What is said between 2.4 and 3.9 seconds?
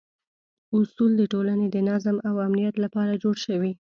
امنیت لپاره جوړ شوي.